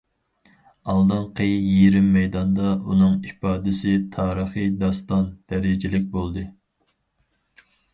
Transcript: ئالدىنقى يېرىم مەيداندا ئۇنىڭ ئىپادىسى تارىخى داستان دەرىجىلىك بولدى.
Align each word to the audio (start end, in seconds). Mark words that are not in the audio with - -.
ئالدىنقى 0.93 1.47
يېرىم 1.49 2.07
مەيداندا 2.15 2.73
ئۇنىڭ 2.79 3.15
ئىپادىسى 3.29 3.95
تارىخى 4.19 4.67
داستان 4.83 5.33
دەرىجىلىك 5.55 6.13
بولدى. 6.19 6.53